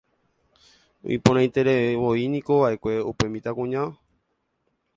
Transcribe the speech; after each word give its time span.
Iporãitereivoínikova'ekue 1.15 2.93
upe 3.11 3.25
mitãkuña 3.35 3.83